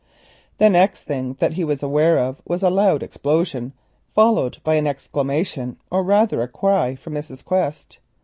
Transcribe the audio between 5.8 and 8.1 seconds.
or rather a cry from Mrs. Quest.